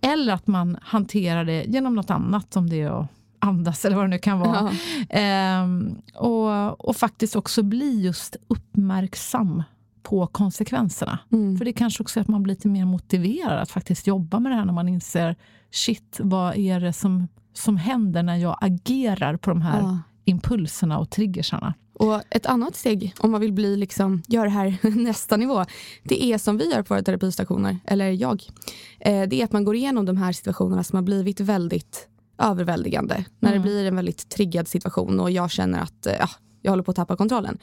Eller 0.00 0.32
att 0.32 0.46
man 0.46 0.78
hanterar 0.82 1.44
det 1.44 1.64
genom 1.64 1.94
något 1.94 2.10
annat, 2.10 2.52
som 2.52 2.70
det 2.70 2.80
är 2.80 3.00
att 3.00 3.06
andas 3.38 3.84
eller 3.84 3.96
vad 3.96 4.04
det 4.04 4.08
nu 4.08 4.18
kan 4.18 4.38
vara. 4.38 4.72
Ehm, 5.10 5.96
och, 6.14 6.88
och 6.88 6.96
faktiskt 6.96 7.36
också 7.36 7.62
bli 7.62 8.00
just 8.00 8.36
uppmärksam 8.48 9.62
på 10.08 10.26
konsekvenserna. 10.26 11.18
För 11.58 11.64
det 11.64 11.72
kanske 11.72 12.02
också 12.02 12.20
är 12.20 12.22
att 12.22 12.28
man 12.28 12.42
blir 12.42 12.54
lite 12.54 12.68
mer 12.68 12.84
motiverad 12.84 13.58
att 13.58 13.70
faktiskt 13.70 14.06
jobba 14.06 14.40
med 14.40 14.52
det 14.52 14.56
här 14.56 14.64
när 14.64 14.72
man 14.72 14.88
inser 14.88 15.36
shit, 15.70 16.16
vad 16.22 16.56
är 16.56 16.80
det 16.80 16.92
som, 16.92 17.28
som 17.52 17.76
händer 17.76 18.22
när 18.22 18.36
jag 18.36 18.58
agerar 18.60 19.36
på 19.36 19.50
de 19.50 19.62
här 19.62 19.80
Ja. 19.80 19.98
impulserna 20.24 20.98
och 20.98 21.10
triggersarna. 21.10 21.74
Och 21.94 22.22
ett 22.30 22.46
annat 22.46 22.76
steg 22.76 23.14
om 23.18 23.30
man 23.30 23.40
vill 23.40 23.52
bli 23.52 23.76
liksom, 23.76 24.22
göra 24.28 24.44
det 24.44 24.50
här 24.50 24.78
nästa 24.96 25.36
nivå, 25.36 25.64
det 26.04 26.24
är 26.24 26.38
som 26.38 26.58
vi 26.58 26.70
gör 26.72 26.82
på 26.82 26.94
våra 26.94 27.02
terapistationer, 27.02 27.78
eller 27.84 28.10
jag. 28.10 28.42
Eh, 29.00 29.22
det 29.28 29.40
är 29.40 29.44
att 29.44 29.52
man 29.52 29.64
går 29.64 29.76
igenom 29.76 30.04
de 30.06 30.16
här 30.16 30.32
situationerna 30.32 30.84
som 30.84 30.96
har 30.96 31.02
blivit 31.02 31.40
väldigt 31.40 32.08
överväldigande. 32.38 33.24
När 33.40 33.52
det 33.52 33.60
blir 33.60 33.86
en 33.86 33.96
väldigt 33.96 34.28
triggad 34.28 34.68
situation 34.68 35.20
och 35.20 35.30
jag 35.30 35.50
känner 35.50 35.80
att 35.80 36.06
eh, 36.06 36.14
ja, 36.18 36.28
jag 36.68 36.72
håller 36.72 36.82
på 36.82 36.90
att 36.90 36.96
tappa 36.96 37.16
kontrollen. 37.16 37.58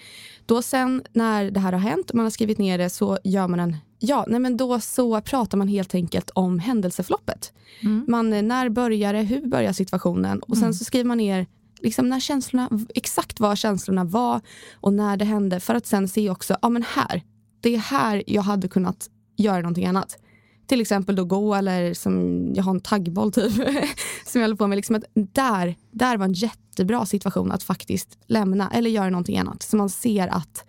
Då 0.45 0.61
sen 0.61 1.03
när 1.13 1.51
det 1.51 1.59
här 1.59 1.71
har 1.71 1.79
hänt 1.79 2.09
och 2.09 2.15
man 2.15 2.25
har 2.25 2.29
skrivit 2.29 2.57
ner 2.57 2.77
det 2.77 2.89
så 2.89 3.17
gör 3.23 3.47
man 3.47 3.59
en 3.59 3.77
Ja, 3.99 4.25
nej 4.27 4.39
men 4.39 4.57
då 4.57 4.79
så 4.79 5.21
pratar 5.21 5.57
man 5.57 5.67
helt 5.67 5.95
enkelt 5.95 6.29
om 6.33 6.59
händelseförloppet. 6.59 7.53
Mm. 7.81 8.05
Man, 8.07 8.47
när 8.47 8.69
börjar 8.69 9.13
det? 9.13 9.21
Hur 9.21 9.47
börjar 9.47 9.73
situationen? 9.73 10.39
Och 10.39 10.57
sen 10.57 10.63
mm. 10.63 10.73
så 10.73 10.85
skriver 10.85 11.05
man 11.05 11.17
ner 11.17 11.47
liksom 11.79 12.09
när 12.09 12.19
känslorna, 12.19 12.69
exakt 12.95 13.39
vad 13.39 13.57
känslorna 13.57 14.03
var 14.03 14.41
och 14.73 14.93
när 14.93 15.17
det 15.17 15.25
hände. 15.25 15.59
För 15.59 15.75
att 15.75 15.85
sen 15.85 16.07
se 16.07 16.29
också, 16.29 16.57
ja 16.61 16.69
men 16.69 16.83
här, 16.83 17.23
det 17.61 17.75
är 17.75 17.79
här 17.79 18.23
jag 18.27 18.41
hade 18.41 18.67
kunnat 18.67 19.09
göra 19.37 19.61
någonting 19.61 19.85
annat. 19.85 20.17
Till 20.67 20.81
exempel 20.81 21.15
då 21.15 21.25
gå 21.25 21.55
eller 21.55 21.93
som 21.93 22.45
jag 22.55 22.63
har 22.63 22.71
en 22.71 22.79
taggboll 22.79 23.31
typ 23.31 23.53
som 24.25 24.41
jag 24.41 24.41
håller 24.41 24.55
på 24.55 24.67
med. 24.67 24.75
Liksom 24.75 24.95
att 24.95 25.03
där, 25.13 25.75
där 25.91 26.17
var 26.17 26.25
en 26.25 26.33
jättebra 26.33 27.05
situation 27.05 27.51
att 27.51 27.63
faktiskt 27.63 28.17
lämna 28.27 28.71
eller 28.73 28.89
göra 28.89 29.09
någonting 29.09 29.37
annat. 29.37 29.63
Så 29.63 29.77
man 29.77 29.89
ser 29.89 30.27
att 30.27 30.65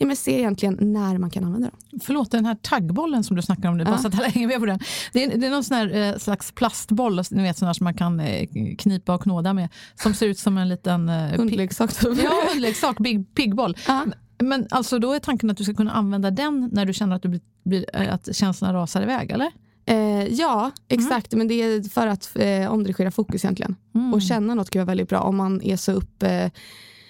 ja, 0.00 0.06
men 0.06 0.16
ser 0.16 0.38
egentligen 0.38 0.78
när 0.80 1.18
man 1.18 1.30
kan 1.30 1.44
använda 1.44 1.68
dem. 1.68 2.00
Förlåt, 2.02 2.30
den 2.30 2.46
här 2.46 2.54
taggbollen 2.62 3.24
som 3.24 3.36
du 3.36 3.42
snackar 3.42 3.68
om 3.68 3.76
nu, 3.76 3.84
ja. 3.84 3.90
bara 3.90 3.98
så 3.98 4.08
att 4.08 4.14
alla 4.14 4.28
hänger 4.28 4.46
med 4.46 4.58
på 4.58 4.66
den. 4.66 4.78
Det 5.12 5.24
är, 5.24 5.38
det 5.38 5.46
är 5.46 5.50
någon 5.50 5.64
sån 5.64 5.76
här, 5.76 5.94
eh, 5.94 6.18
slags 6.18 6.52
plastboll, 6.52 7.22
ni 7.30 7.42
vet 7.42 7.58
sån 7.58 7.66
här 7.66 7.72
som 7.72 7.84
man 7.84 7.94
kan 7.94 8.20
eh, 8.20 8.48
knipa 8.78 9.14
och 9.14 9.22
knåda 9.22 9.52
med, 9.52 9.68
som 9.94 10.14
ser 10.14 10.26
ut 10.26 10.38
som 10.38 10.58
en 10.58 10.68
liten... 10.68 11.08
Eh, 11.08 11.38
hundleksak. 11.38 11.90
ja, 12.02 12.44
hundleksak, 12.52 12.98
big, 12.98 13.34
piggboll. 13.34 13.76
Ja. 13.86 14.04
Men 14.40 14.66
alltså 14.70 14.98
då 14.98 15.12
är 15.12 15.18
tanken 15.18 15.50
att 15.50 15.56
du 15.56 15.64
ska 15.64 15.74
kunna 15.74 15.92
använda 15.92 16.30
den 16.30 16.70
när 16.72 16.86
du 16.86 16.92
känner 16.92 17.16
att, 17.16 17.22
du 17.22 17.28
blir, 17.28 17.40
blir 17.64 17.84
eh, 17.92 18.14
att 18.14 18.36
känslorna 18.36 18.74
rasar 18.74 19.02
iväg, 19.02 19.30
eller? 19.30 19.50
Eh, 19.86 20.24
ja, 20.24 20.70
exakt. 20.88 21.32
Mm. 21.32 21.38
Men 21.38 21.48
det 21.48 21.62
är 21.62 21.82
för 21.82 22.06
att 22.06 22.30
eh, 22.34 22.72
omdirigera 22.72 23.10
fokus 23.10 23.44
egentligen. 23.44 23.76
Mm. 23.94 24.14
Och 24.14 24.22
känna 24.22 24.54
något 24.54 24.70
kan 24.70 24.80
vara 24.80 24.86
väldigt 24.86 25.08
bra 25.08 25.20
om 25.20 25.36
man 25.36 25.62
är 25.62 25.76
så 25.76 25.92
upp, 25.92 26.22
eh, 26.22 26.44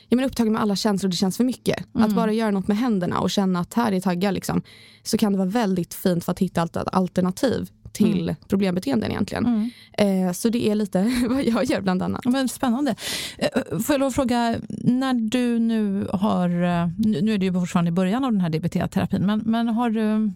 ja, 0.08 0.16
men 0.16 0.24
upptagen 0.24 0.52
med 0.52 0.62
alla 0.62 0.76
känslor 0.76 1.10
det 1.10 1.16
känns 1.16 1.36
för 1.36 1.44
mycket. 1.44 1.94
Mm. 1.94 2.06
Att 2.06 2.14
bara 2.14 2.32
göra 2.32 2.50
något 2.50 2.68
med 2.68 2.76
händerna 2.76 3.20
och 3.20 3.30
känna 3.30 3.60
att 3.60 3.74
här 3.74 3.92
är 3.92 4.00
taggar. 4.00 4.32
Liksom, 4.32 4.62
så 5.02 5.18
kan 5.18 5.32
det 5.32 5.38
vara 5.38 5.48
väldigt 5.48 5.94
fint 5.94 6.24
för 6.24 6.32
att 6.32 6.38
hitta 6.38 6.62
ett 6.62 6.76
alternativ 6.76 7.70
till 7.92 8.22
mm. 8.22 8.36
problembeteenden 8.48 9.10
egentligen. 9.10 9.46
Mm. 9.46 10.26
Eh, 10.26 10.32
så 10.32 10.48
det 10.48 10.68
är 10.68 10.74
lite 10.74 11.12
vad 11.28 11.44
jag 11.44 11.64
gör 11.64 11.80
bland 11.80 12.02
annat. 12.02 12.24
Men 12.24 12.48
spännande. 12.48 12.94
Eh, 13.38 13.78
får 13.78 13.94
jag 13.94 14.00
lov 14.00 14.10
fråga, 14.10 14.56
när 14.68 15.14
du 15.14 15.58
nu 15.58 16.08
har, 16.12 16.48
eh, 16.48 16.88
nu 16.96 17.34
är 17.34 17.38
det 17.38 17.46
ju 17.46 17.52
fortfarande 17.52 17.88
i 17.88 17.92
början 17.92 18.24
av 18.24 18.32
den 18.32 18.40
här 18.40 18.50
DBT-terapin, 18.50 19.26
men, 19.26 19.42
men 19.44 19.68
har 19.68 19.90
du, 19.90 20.32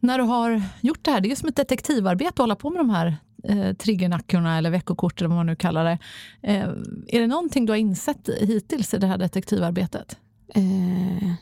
när 0.00 0.18
du 0.18 0.24
har 0.24 0.62
gjort 0.80 1.04
det 1.04 1.10
här, 1.10 1.20
det 1.20 1.30
är 1.30 1.36
som 1.36 1.48
ett 1.48 1.56
detektivarbete 1.56 2.28
att 2.28 2.38
hålla 2.38 2.56
på 2.56 2.70
med 2.70 2.80
de 2.80 2.90
här 2.90 3.16
eh, 3.44 3.72
triggernackorna 3.72 4.58
eller 4.58 4.70
veckokort 4.70 5.20
eller 5.20 5.28
vad 5.28 5.36
man 5.36 5.46
nu 5.46 5.56
kallar 5.56 5.84
det. 5.84 5.98
Eh, 6.42 6.68
är 7.06 7.20
det 7.20 7.26
någonting 7.26 7.66
du 7.66 7.72
har 7.72 7.78
insett 7.78 8.28
hittills 8.40 8.94
i 8.94 8.98
det 8.98 9.06
här 9.06 9.18
detektivarbetet? 9.18 10.16
Eh, 10.54 11.34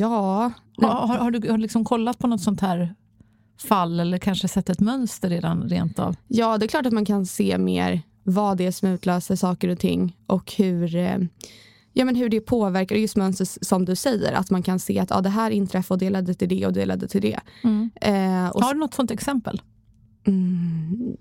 ja. 0.00 0.52
Har, 0.76 0.88
har, 0.88 1.18
har, 1.18 1.30
du, 1.30 1.50
har 1.50 1.56
du 1.56 1.62
liksom 1.62 1.84
kollat 1.84 2.18
på 2.18 2.26
något 2.26 2.40
sånt 2.40 2.60
här 2.60 2.94
fall 3.62 4.00
eller 4.00 4.18
kanske 4.18 4.48
sett 4.48 4.70
ett 4.70 4.80
mönster 4.80 5.28
redan 5.28 5.68
rent 5.68 5.98
av? 5.98 6.16
Ja, 6.28 6.58
det 6.58 6.66
är 6.66 6.68
klart 6.68 6.86
att 6.86 6.92
man 6.92 7.04
kan 7.04 7.26
se 7.26 7.58
mer 7.58 8.02
vad 8.22 8.56
det 8.56 8.66
är 8.66 8.70
som 8.70 8.88
utlöser 8.88 9.36
saker 9.36 9.68
och 9.68 9.78
ting 9.78 10.16
och 10.26 10.52
hur, 10.52 10.96
eh, 10.96 11.18
ja, 11.92 12.04
men 12.04 12.16
hur 12.16 12.28
det 12.28 12.40
påverkar 12.40 12.96
just 12.96 13.16
mönster 13.16 13.64
som 13.64 13.84
du 13.84 13.96
säger. 13.96 14.32
Att 14.32 14.50
man 14.50 14.62
kan 14.62 14.78
se 14.78 14.98
att 14.98 15.10
ja, 15.10 15.20
det 15.20 15.28
här 15.28 15.50
inträffade 15.50 15.94
och 15.94 15.98
det 15.98 16.10
ledde 16.10 16.34
till 16.34 16.48
det 16.48 16.66
och 16.66 16.72
det 16.72 16.86
ledde 16.86 17.08
till 17.08 17.22
det. 17.22 17.40
Mm. 17.64 17.90
Eh, 18.00 18.48
och 18.48 18.62
Har 18.62 18.74
du 18.74 18.80
något 18.80 18.94
sånt 18.94 19.10
exempel? 19.10 19.62
Mm, 20.26 21.16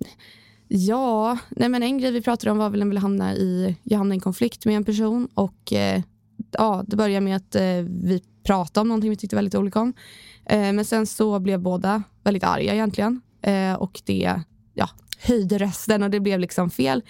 ja, 0.68 1.38
nej 1.50 1.70
men 1.70 1.84
en 1.84 1.98
grej 1.98 2.12
vi 2.12 2.22
pratade 2.22 2.52
om 2.52 2.58
var 2.58 2.70
väl 2.70 2.80
när 2.80 2.92
vi 2.92 2.98
hamnade 2.98 3.36
i, 3.36 3.76
jag 3.84 3.98
hamnade 3.98 4.16
i 4.16 4.18
en 4.18 4.22
konflikt 4.22 4.66
med 4.66 4.76
en 4.76 4.84
person 4.84 5.28
och 5.34 5.74
eh, 5.74 6.02
ja, 6.52 6.84
det 6.88 6.96
började 6.96 7.22
med 7.22 7.36
att 7.36 7.56
eh, 7.56 7.82
vi 7.88 8.22
pratade 8.44 8.82
om 8.82 8.88
någonting 8.88 9.10
vi 9.10 9.16
tyckte 9.16 9.36
väldigt 9.36 9.56
olika 9.56 9.80
om. 9.80 9.94
Eh, 10.46 10.74
men 10.74 10.86
sen 10.86 11.08
så 11.08 11.40
blev 11.40 11.60
båda 11.60 12.04
väldigt 12.28 12.44
arga 12.44 12.74
egentligen. 12.74 13.22
Eh, 13.42 13.74
och 13.74 14.02
det 14.06 14.42
ja, 14.74 14.90
höjde 15.20 15.58
rösten 15.58 16.04
och 16.04 16.10
det 16.10 16.20
blev 16.20 16.40
liksom 16.40 16.70
fel. 16.70 17.04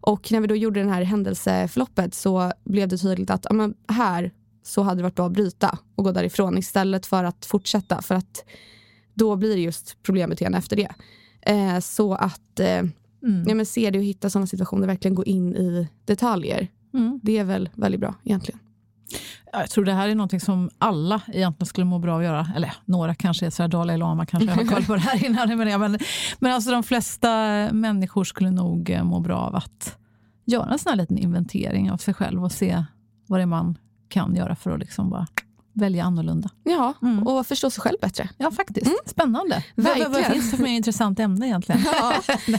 Och 0.00 0.32
när 0.32 0.40
vi 0.40 0.46
då 0.46 0.56
gjorde 0.56 0.80
den 0.80 0.90
här 0.90 1.02
händelseförloppet 1.02 2.14
så 2.14 2.52
blev 2.64 2.88
det 2.88 2.98
tydligt 2.98 3.30
att 3.30 3.46
ja, 3.50 3.70
här 3.88 4.32
så 4.62 4.82
hade 4.82 4.96
det 4.96 5.02
varit 5.02 5.14
bra 5.14 5.26
att 5.26 5.32
bryta 5.32 5.78
och 5.94 6.04
gå 6.04 6.12
därifrån 6.12 6.58
istället 6.58 7.06
för 7.06 7.24
att 7.24 7.46
fortsätta. 7.46 8.02
För 8.02 8.14
att 8.14 8.44
då 9.14 9.36
blir 9.36 9.56
det 9.56 9.62
just 9.62 10.02
problembeteende 10.02 10.58
efter 10.58 10.76
det. 10.76 10.88
Eh, 11.40 11.80
så 11.80 12.14
att 12.14 12.60
eh, 12.60 12.78
mm. 13.22 13.44
ja, 13.46 13.54
men 13.54 13.66
se 13.66 13.90
det 13.90 13.98
och 13.98 14.04
hitta 14.04 14.30
sådana 14.30 14.46
situationer, 14.46 14.86
verkligen 14.86 15.14
gå 15.14 15.24
in 15.24 15.56
i 15.56 15.88
detaljer. 16.04 16.68
Mm. 16.94 17.20
Det 17.22 17.38
är 17.38 17.44
väl 17.44 17.68
väldigt 17.74 18.00
bra 18.00 18.14
egentligen. 18.24 18.60
Jag 19.52 19.70
tror 19.70 19.84
det 19.84 19.92
här 19.92 20.08
är 20.08 20.14
något 20.14 20.42
som 20.42 20.70
alla 20.78 21.20
egentligen 21.32 21.66
skulle 21.66 21.84
må 21.84 21.98
bra 21.98 22.12
av 22.12 22.18
att 22.18 22.24
göra. 22.24 22.46
Eller 22.56 22.72
några 22.84 23.14
kanske 23.14 23.46
är 23.46 23.50
sådär, 23.50 23.68
Dalai 23.68 23.96
Lama 23.96 24.26
kanske 24.26 24.50
har 24.50 24.64
koll 24.64 24.84
på 24.84 24.94
det 24.94 25.00
här 25.00 25.24
innan. 25.24 25.58
Men, 25.58 25.98
men 26.38 26.52
alltså 26.52 26.70
de 26.70 26.82
flesta 26.82 27.28
människor 27.72 28.24
skulle 28.24 28.50
nog 28.50 28.90
eh, 28.90 29.04
må 29.04 29.20
bra 29.20 29.36
av 29.36 29.56
att 29.56 29.98
göra 30.44 30.72
en 30.72 30.78
sån 30.78 30.90
här 30.90 30.96
liten 30.96 31.18
inventering 31.18 31.90
av 31.90 31.96
sig 31.96 32.14
själv 32.14 32.44
och 32.44 32.52
se 32.52 32.84
vad 33.26 33.38
det 33.38 33.42
är 33.42 33.46
man 33.46 33.78
kan 34.08 34.36
göra 34.36 34.56
för 34.56 34.70
att 34.70 34.80
liksom 34.80 35.10
bara 35.10 35.26
välja 35.78 36.04
annorlunda. 36.04 36.50
Ja, 36.64 36.94
mm. 37.02 37.26
och 37.26 37.46
förstå 37.46 37.70
sig 37.70 37.82
själv 37.82 37.96
bättre. 38.00 38.28
Ja, 38.38 38.50
faktiskt. 38.50 38.86
Mm. 38.86 38.98
Spännande. 39.06 39.64
Verkligen. 39.74 40.12
Vad, 40.12 40.22
vad 40.22 40.32
finns 40.32 40.50
det 40.50 40.56
för 40.56 40.64
mer 40.64 40.76
intressant 40.76 41.20
ämne 41.20 41.46
egentligen? 41.46 41.80
Ja. 41.98 42.14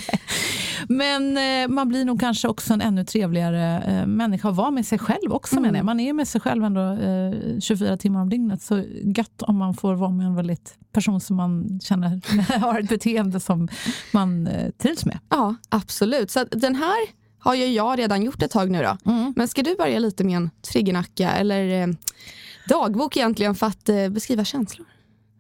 Men 0.88 1.38
eh, 1.38 1.68
man 1.76 1.90
blir 1.90 2.06
nog 2.06 2.20
kanske 2.20 2.48
också 2.48 2.74
en 2.74 2.82
ännu 2.82 3.06
trevligare 3.06 3.84
eh, 3.88 4.08
människa 4.08 4.50
att 4.50 4.56
vara 4.56 4.72
med 4.72 4.86
sig 4.86 5.00
själv 5.00 5.34
också. 5.34 5.58
Mm. 5.58 5.72
Menar 5.72 5.84
Man 5.84 6.00
är 6.00 6.14
med 6.14 6.28
sig 6.28 6.42
själv 6.42 6.64
ändå 6.64 6.82
eh, 6.82 7.60
24 7.60 7.98
timmar 7.98 8.22
om 8.22 8.30
dygnet. 8.30 8.62
Så 8.62 8.84
gött 9.04 9.42
om 9.42 9.58
man 9.58 9.74
får 9.74 9.94
vara 9.94 10.12
med 10.12 10.26
en 10.26 10.36
väldigt 10.36 10.78
person 10.94 11.22
som 11.22 11.36
man 11.36 11.80
känner 11.84 12.60
har 12.60 12.80
ett 12.80 12.90
beteende 12.90 13.40
som 13.40 13.68
man 14.12 14.48
eh, 14.48 14.70
trivs 14.70 15.06
med. 15.06 15.20
Ja, 15.30 15.56
absolut. 15.70 16.32
Så 16.32 16.44
den 16.44 16.76
här 16.76 17.20
har 17.40 17.56
ju 17.56 17.66
jag 17.66 18.00
redan 18.00 18.24
gjort 18.24 18.42
ett 18.42 18.52
tag 18.52 18.72
nu 18.72 18.84
då. 18.84 19.12
Mm. 19.12 19.34
Men 19.36 19.48
ska 19.48 19.64
du 19.64 19.76
börja 19.76 20.00
lite 20.00 20.24
med 20.24 20.38
en 20.38 20.50
triggernacka 20.72 21.32
eller 21.32 21.82
eh, 21.82 21.88
dagbok 22.70 23.18
egentligen 23.18 23.56
för 23.56 23.68
att 23.68 23.90
eh, 23.90 24.10
beskriva 24.10 24.46
känslor? 24.46 24.88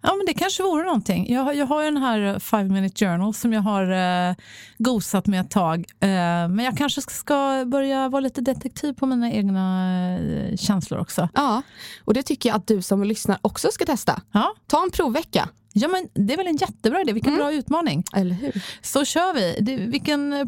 Ja, 0.01 0.15
men 0.15 0.25
det 0.25 0.33
kanske 0.33 0.63
vore 0.63 0.83
någonting. 0.83 1.33
Jag, 1.33 1.55
jag 1.55 1.65
har 1.65 1.83
ju 1.83 1.91
den 1.91 2.03
här 2.03 2.39
Five 2.39 2.63
Minute 2.63 3.05
Journal 3.05 3.33
som 3.33 3.53
jag 3.53 3.61
har 3.61 3.91
eh, 3.91 4.35
gosat 4.77 5.27
med 5.27 5.41
ett 5.41 5.51
tag. 5.51 5.79
Eh, 5.99 6.09
men 6.49 6.59
jag 6.59 6.77
kanske 6.77 7.01
ska 7.01 7.65
börja 7.65 8.09
vara 8.09 8.19
lite 8.19 8.41
detektiv 8.41 8.93
på 8.93 9.05
mina 9.05 9.31
egna 9.31 9.87
eh, 10.19 10.57
känslor 10.57 10.99
också. 10.99 11.29
Ja, 11.33 11.61
och 12.05 12.13
det 12.13 12.23
tycker 12.23 12.49
jag 12.49 12.55
att 12.55 12.67
du 12.67 12.81
som 12.81 13.03
lyssnar 13.03 13.37
också 13.41 13.71
ska 13.71 13.85
testa. 13.85 14.21
Ja. 14.31 14.53
Ta 14.67 14.83
en 14.83 14.91
provvecka. 14.91 15.49
Ja, 15.73 15.87
men 15.87 16.25
det 16.25 16.33
är 16.33 16.37
väl 16.37 16.47
en 16.47 16.57
jättebra 16.57 17.01
idé. 17.01 17.13
Vilken 17.13 17.33
mm. 17.33 17.45
bra 17.45 17.53
utmaning. 17.53 18.03
Eller 18.13 18.35
hur? 18.35 18.63
Så 18.81 19.05
kör 19.05 19.33
vi. 19.33 19.57
Det, 19.61 19.75
vilken 19.75 20.33
eh, 20.33 20.45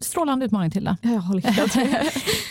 strålande 0.00 0.46
utmaning 0.46 0.70
till 0.70 0.84
Ja, 0.84 1.10
jag 1.10 1.20
håller 1.20 1.42
helt 1.42 1.74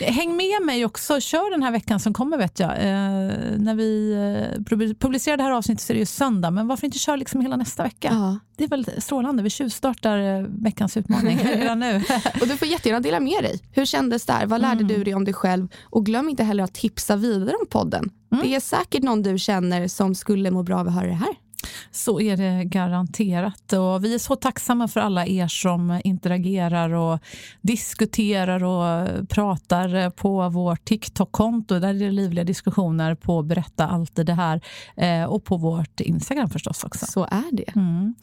Häng 0.00 0.36
med 0.36 0.62
mig 0.62 0.84
också. 0.84 1.20
Kör 1.20 1.50
den 1.50 1.62
här 1.62 1.70
veckan 1.70 2.00
som 2.00 2.14
kommer 2.14 2.38
vet 2.38 2.60
jag. 2.60 2.70
Eh, 2.70 3.32
när 3.58 3.74
vi 3.74 4.12
eh, 4.12 4.62
publicerar 5.00 5.36
det 5.36 5.42
här 5.42 5.50
avsnittet 5.50 5.82
så 5.82 5.92
är 5.92 5.94
det 5.94 6.00
ju 6.00 6.06
söndag. 6.06 6.50
Men 6.50 6.68
varför 6.68 6.86
inte 6.86 6.98
köra 6.98 7.16
liksom 7.16 7.40
hela 7.40 7.56
nästa 7.56 7.82
vecka? 7.82 8.08
Ja. 8.12 8.38
Det 8.56 8.64
är 8.64 8.68
väl 8.68 8.86
strålande. 8.98 9.42
Vi 9.42 9.50
tjuvstartar 9.50 10.18
eh, 10.18 10.46
veckans 10.48 10.96
utmaning 10.96 11.38
redan 11.44 11.80
nu. 11.80 11.96
och 12.40 12.48
du 12.48 12.56
får 12.56 12.68
jättegärna 12.68 13.00
dela 13.00 13.20
med 13.20 13.42
dig. 13.42 13.60
Hur 13.72 13.84
kändes 13.84 14.26
det? 14.26 14.32
Här? 14.32 14.46
Vad 14.46 14.60
lärde 14.60 14.80
mm. 14.80 14.88
du 14.88 15.04
dig 15.04 15.14
om 15.14 15.24
dig 15.24 15.34
själv? 15.34 15.68
Och 15.84 16.06
glöm 16.06 16.28
inte 16.28 16.44
heller 16.44 16.64
att 16.64 16.74
tipsa 16.74 17.16
vidare 17.16 17.56
om 17.60 17.66
podden. 17.66 18.10
Mm. 18.32 18.44
Det 18.44 18.54
är 18.54 18.60
säkert 18.60 19.02
någon 19.02 19.22
du 19.22 19.38
känner 19.38 19.88
som 19.88 20.14
skulle 20.14 20.50
må 20.50 20.62
bra 20.62 20.80
av 20.80 20.88
att 20.88 20.94
höra 20.94 21.06
det 21.06 21.14
här. 21.14 21.43
Så 21.90 22.20
är 22.20 22.36
det 22.36 22.64
garanterat. 22.64 23.72
Och 23.72 24.04
vi 24.04 24.14
är 24.14 24.18
så 24.18 24.36
tacksamma 24.36 24.88
för 24.88 25.00
alla 25.00 25.26
er 25.26 25.48
som 25.48 26.00
interagerar 26.04 26.90
och 26.90 27.18
diskuterar 27.60 28.64
och 28.64 29.28
pratar 29.28 30.10
på 30.10 30.48
vårt 30.48 30.84
TikTok-konto. 30.84 31.78
Där 31.78 31.88
är 31.88 31.94
det 31.94 32.10
livliga 32.10 32.44
diskussioner 32.44 33.14
på 33.14 33.42
Berätta 33.42 33.86
alltid 33.86 34.26
det 34.26 34.34
här. 34.34 34.60
Eh, 34.96 35.24
och 35.24 35.44
på 35.44 35.56
vårt 35.56 36.00
Instagram 36.00 36.50
förstås 36.50 36.84
också. 36.84 37.06
Så 37.06 37.24
är 37.24 37.56
det. 37.56 37.72
Mm. 37.76 38.14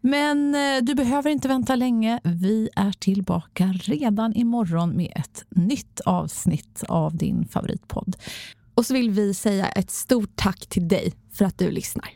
Men 0.00 0.54
eh, 0.54 0.82
du 0.82 0.94
behöver 0.94 1.30
inte 1.30 1.48
vänta 1.48 1.76
länge. 1.76 2.20
Vi 2.24 2.68
är 2.76 2.92
tillbaka 2.92 3.64
redan 3.64 4.34
imorgon 4.34 4.96
med 4.96 5.12
ett 5.16 5.44
nytt 5.48 6.00
avsnitt 6.00 6.84
av 6.88 7.16
din 7.16 7.48
favoritpodd. 7.48 8.16
Och 8.74 8.86
så 8.86 8.94
vill 8.94 9.10
vi 9.10 9.34
säga 9.34 9.68
ett 9.68 9.90
stort 9.90 10.30
tack 10.34 10.66
till 10.66 10.88
dig 10.88 11.12
för 11.32 11.44
att 11.44 11.58
du 11.58 11.70
lyssnar. 11.70 12.15